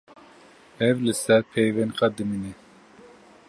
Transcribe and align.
Ew 0.87 0.97
li 1.05 1.13
ser 1.23 1.41
peyvên 1.51 1.89
xwe 1.97 2.07
dimîne. 2.15 2.51